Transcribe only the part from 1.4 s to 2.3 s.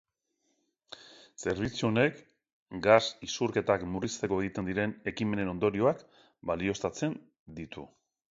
Zerbitzu honek